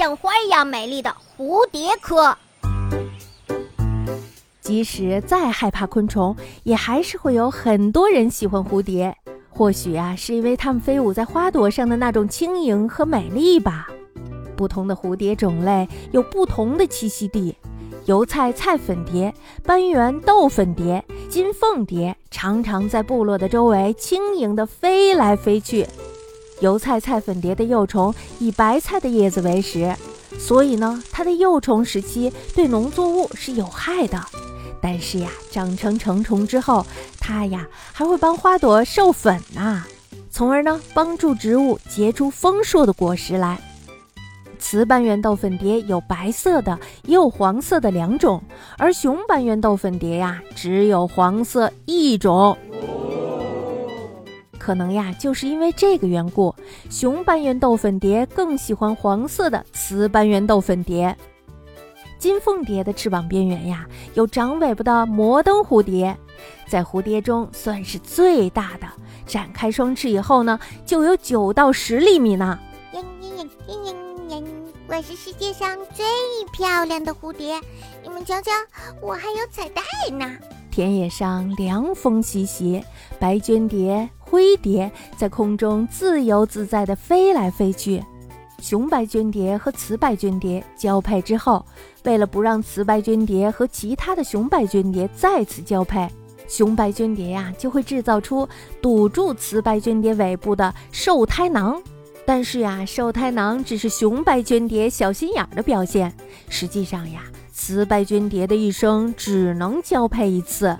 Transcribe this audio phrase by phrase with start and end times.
[0.00, 2.34] 像花一样美丽的蝴蝶科。
[4.62, 9.14] 即使再害怕昆虫，也还是会有很多人喜欢蝴蝶。
[9.50, 13.88] 或许啊，是因为它们飞舞在花朵上的那种轻盈和美丽吧。
[14.56, 17.54] 不同的蝴蝶种类有不同的栖息地。
[18.06, 25.86] 油菜菜粉蝶、斑圆豆粉蝶、金凤蝶常常在部落的周围轻盈地飞来飞去。
[26.60, 29.94] 油菜菜粉蝶的幼虫以白菜的叶子为食，
[30.38, 34.20] 所以呢，它的幼虫时期对农作物是有害的。
[34.82, 36.86] 但是呀，长成成虫之后，
[37.18, 39.84] 它呀还会帮花朵授粉呐，
[40.30, 43.60] 从而呢帮助植物结出丰硕的果实来。
[44.58, 48.42] 雌斑圆豆粉蝶有白色的，也有黄色的两种，
[48.76, 52.56] 而雄斑圆豆粉蝶呀，只有黄色一种。
[54.60, 56.54] 可能呀，就是因为这个缘故，
[56.90, 61.16] 雄斑圆豆粉蝶更喜欢黄色的雌斑圆豆粉蝶。
[62.18, 66.14] 金凤蝶的翅膀边缘呀，有长尾巴的摩登蝴蝶，
[66.68, 68.86] 在蝴蝶中算是最大的。
[69.26, 72.58] 展开双翅以后呢，就有九到十厘米呢。
[74.86, 76.04] 我是世界上最
[76.52, 77.58] 漂亮的蝴蝶，
[78.02, 78.50] 你们瞧瞧，
[79.00, 80.30] 我还有彩带呢。
[80.70, 82.84] 田野上凉风习习，
[83.18, 88.00] 白鹃蝶、灰蝶在空中自由自在地飞来飞去。
[88.60, 91.64] 雄白绢蝶和雌白绢蝶交配之后，
[92.04, 96.08] 为了不让雌白绢蝶和其他的雄白绢蝶再次交配，
[96.46, 98.48] 雄白绢蝶呀就会制造出
[98.80, 101.82] 堵住雌白绢蝶尾部的受胎囊。
[102.26, 106.14] 但是呀，受胎囊只是雄白绢蝶小心眼儿的表现。
[106.48, 110.76] 实际上呀，雌白绢蝶的一生只能交配一次。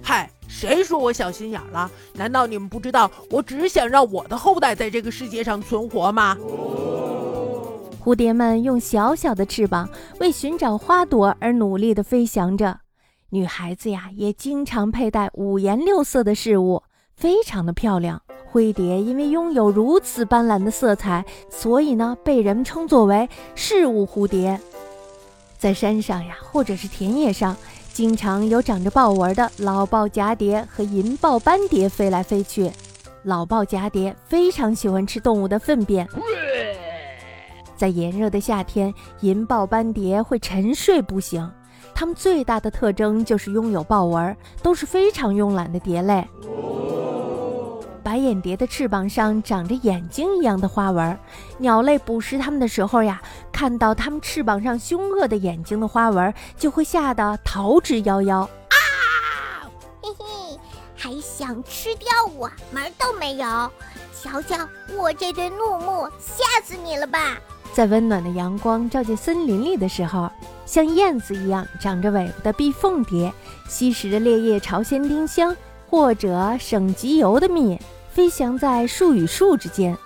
[0.00, 1.88] 嗨，谁说我小心眼了？
[2.14, 6.36] 难道你们不知道我只想让我的后代在这个世界上存活吗？
[8.02, 9.88] 蝴蝶们用小小的翅膀
[10.18, 12.80] 为寻找花朵而努力地飞翔着。
[13.30, 16.82] 女孩子呀，也经常佩戴五颜六色的饰物，
[17.14, 18.22] 非常的漂亮。
[18.50, 24.58] 灰蝶因为拥有如此斑斓的色彩，所以呢被人们称作为饰物蝴蝶。
[25.58, 27.56] 在山上呀，或者是田野上，
[27.92, 32.70] 经常有长着豹纹的老豹蛱蝶和银豹斑蝶飞来飞去。
[33.24, 36.08] 老豹蛱蝶非常喜欢吃动物的粪便。
[37.76, 41.50] 在炎热的夏天，银豹斑蝶会沉睡不醒。
[41.94, 46.24] 它们最大的特征就是拥有豹纹，都是非常慵懒的蝶类。
[48.08, 51.18] 白眼蝶的翅膀上长着眼睛一样的花纹，
[51.58, 53.20] 鸟类捕食它们的时候呀，
[53.52, 58.38] 看到它们翅膀上凶恶的眼睛的花纹，就会吓得逃之夭夭。
[58.38, 58.48] 啊，
[60.00, 60.24] 嘿嘿，
[60.96, 63.44] 还想吃掉我，门都没有！
[64.14, 67.36] 瞧瞧我这对怒目，吓死你了吧！
[67.74, 70.30] 在温暖的阳光照进森林里的时候，
[70.64, 73.30] 像燕子一样长着尾巴的碧凤蝶，
[73.68, 75.54] 吸食着烈叶朝鲜丁香
[75.90, 77.78] 或者省集油的蜜。
[78.18, 79.96] 飞翔在树与树之间，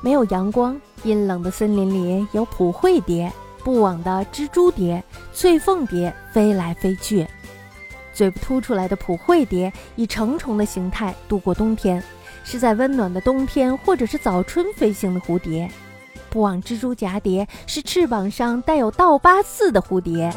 [0.00, 3.28] 没有阳光，阴冷的森林里有普惠蝶、
[3.64, 7.26] 不网的蜘蛛蝶、翠凤蝶飞来飞去。
[8.12, 12.00] 嘴巴凸出来的普惠蝶以成虫的形态度过冬天，
[12.44, 15.68] 是在温暖的冬天或者是早春飞行的蝴蝶。
[16.30, 20.32] 不网蜘蛛蛱蝶是翅膀上带有倒八字的蝴蝶。